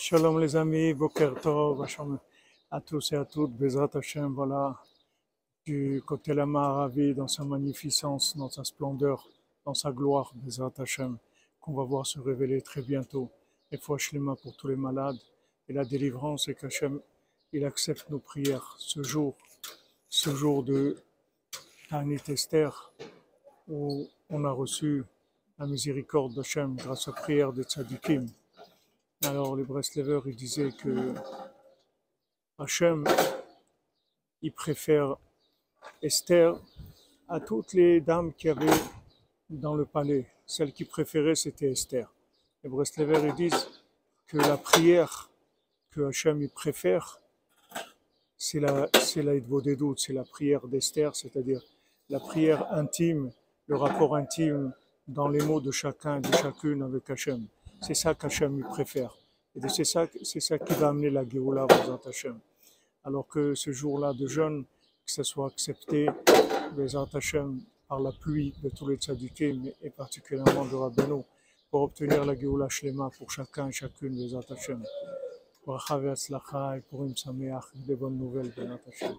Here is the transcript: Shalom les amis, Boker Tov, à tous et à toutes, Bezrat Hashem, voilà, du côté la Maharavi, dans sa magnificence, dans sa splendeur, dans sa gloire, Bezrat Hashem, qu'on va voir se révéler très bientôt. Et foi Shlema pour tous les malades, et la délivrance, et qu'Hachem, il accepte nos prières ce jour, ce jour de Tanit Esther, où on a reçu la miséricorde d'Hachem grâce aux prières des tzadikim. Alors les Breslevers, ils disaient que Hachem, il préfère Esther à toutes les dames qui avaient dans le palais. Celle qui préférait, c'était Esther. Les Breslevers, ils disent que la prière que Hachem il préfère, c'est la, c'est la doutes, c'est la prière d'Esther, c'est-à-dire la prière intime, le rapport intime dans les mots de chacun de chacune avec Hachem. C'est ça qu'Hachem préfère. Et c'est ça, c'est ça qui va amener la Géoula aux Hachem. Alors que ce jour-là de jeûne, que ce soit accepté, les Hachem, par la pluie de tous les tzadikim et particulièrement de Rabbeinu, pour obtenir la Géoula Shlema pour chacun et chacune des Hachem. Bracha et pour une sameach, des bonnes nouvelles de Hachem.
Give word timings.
Shalom 0.00 0.38
les 0.38 0.54
amis, 0.54 0.94
Boker 0.94 1.34
Tov, 1.42 1.84
à 2.70 2.80
tous 2.80 3.10
et 3.10 3.16
à 3.16 3.24
toutes, 3.24 3.50
Bezrat 3.50 3.90
Hashem, 3.94 4.32
voilà, 4.32 4.80
du 5.66 6.00
côté 6.06 6.34
la 6.34 6.46
Maharavi, 6.46 7.14
dans 7.14 7.26
sa 7.26 7.42
magnificence, 7.42 8.36
dans 8.36 8.48
sa 8.48 8.62
splendeur, 8.62 9.28
dans 9.64 9.74
sa 9.74 9.90
gloire, 9.90 10.30
Bezrat 10.36 10.72
Hashem, 10.78 11.18
qu'on 11.60 11.72
va 11.72 11.82
voir 11.82 12.06
se 12.06 12.20
révéler 12.20 12.62
très 12.62 12.80
bientôt. 12.80 13.28
Et 13.72 13.76
foi 13.76 13.98
Shlema 13.98 14.36
pour 14.36 14.56
tous 14.56 14.68
les 14.68 14.76
malades, 14.76 15.18
et 15.68 15.72
la 15.72 15.84
délivrance, 15.84 16.46
et 16.46 16.54
qu'Hachem, 16.54 17.00
il 17.52 17.64
accepte 17.64 18.08
nos 18.08 18.20
prières 18.20 18.76
ce 18.78 19.02
jour, 19.02 19.36
ce 20.08 20.30
jour 20.30 20.62
de 20.62 20.96
Tanit 21.90 22.22
Esther, 22.28 22.92
où 23.66 24.06
on 24.30 24.44
a 24.44 24.52
reçu 24.52 25.02
la 25.58 25.66
miséricorde 25.66 26.34
d'Hachem 26.34 26.76
grâce 26.76 27.08
aux 27.08 27.12
prières 27.12 27.52
des 27.52 27.64
tzadikim. 27.64 28.28
Alors 29.24 29.56
les 29.56 29.64
Breslevers, 29.64 30.22
ils 30.26 30.36
disaient 30.36 30.70
que 30.70 31.12
Hachem, 32.56 33.04
il 34.42 34.52
préfère 34.52 35.16
Esther 36.02 36.56
à 37.28 37.40
toutes 37.40 37.72
les 37.72 38.00
dames 38.00 38.32
qui 38.32 38.48
avaient 38.48 38.80
dans 39.50 39.74
le 39.74 39.84
palais. 39.84 40.28
Celle 40.46 40.72
qui 40.72 40.84
préférait, 40.84 41.34
c'était 41.34 41.72
Esther. 41.72 42.08
Les 42.62 42.70
Breslevers, 42.70 43.26
ils 43.26 43.34
disent 43.34 43.68
que 44.28 44.36
la 44.36 44.56
prière 44.56 45.28
que 45.90 46.02
Hachem 46.02 46.40
il 46.40 46.50
préfère, 46.50 47.18
c'est 48.36 48.60
la, 48.60 48.88
c'est 49.00 49.22
la 49.22 49.40
doutes, 49.40 49.98
c'est 49.98 50.12
la 50.12 50.24
prière 50.24 50.68
d'Esther, 50.68 51.16
c'est-à-dire 51.16 51.60
la 52.08 52.20
prière 52.20 52.72
intime, 52.72 53.32
le 53.66 53.76
rapport 53.76 54.14
intime 54.14 54.72
dans 55.08 55.26
les 55.26 55.44
mots 55.44 55.60
de 55.60 55.72
chacun 55.72 56.20
de 56.20 56.32
chacune 56.36 56.82
avec 56.82 57.10
Hachem. 57.10 57.48
C'est 57.80 57.94
ça 57.94 58.14
qu'Hachem 58.14 58.60
préfère. 58.64 59.16
Et 59.54 59.68
c'est 59.68 59.84
ça, 59.84 60.06
c'est 60.22 60.40
ça 60.40 60.58
qui 60.58 60.74
va 60.74 60.88
amener 60.88 61.10
la 61.10 61.28
Géoula 61.28 61.64
aux 61.64 62.08
Hachem. 62.08 62.38
Alors 63.04 63.26
que 63.26 63.54
ce 63.54 63.70
jour-là 63.72 64.12
de 64.12 64.26
jeûne, 64.26 64.64
que 65.06 65.12
ce 65.12 65.22
soit 65.22 65.46
accepté, 65.46 66.08
les 66.76 66.96
Hachem, 66.96 67.60
par 67.88 68.00
la 68.00 68.12
pluie 68.12 68.52
de 68.62 68.68
tous 68.68 68.88
les 68.88 68.96
tzadikim 68.96 69.70
et 69.82 69.90
particulièrement 69.90 70.64
de 70.64 70.74
Rabbeinu, 70.74 71.22
pour 71.70 71.82
obtenir 71.82 72.24
la 72.24 72.34
Géoula 72.34 72.68
Shlema 72.68 73.10
pour 73.16 73.30
chacun 73.30 73.68
et 73.68 73.72
chacune 73.72 74.16
des 74.16 74.34
Hachem. 74.34 74.84
Bracha 75.66 76.76
et 76.76 76.80
pour 76.80 77.04
une 77.04 77.16
sameach, 77.16 77.64
des 77.74 77.94
bonnes 77.94 78.18
nouvelles 78.18 78.52
de 78.54 78.62
Hachem. 78.62 79.14